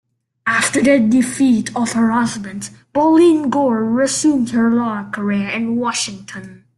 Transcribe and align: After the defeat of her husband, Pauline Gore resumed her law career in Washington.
After 0.47 0.81
the 0.81 0.97
defeat 0.97 1.69
of 1.75 1.91
her 1.91 2.09
husband, 2.09 2.71
Pauline 2.91 3.51
Gore 3.51 3.83
resumed 3.85 4.49
her 4.49 4.71
law 4.73 5.07
career 5.11 5.47
in 5.49 5.75
Washington. 5.75 6.63